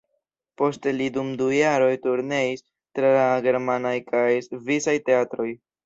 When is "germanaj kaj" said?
3.49-4.29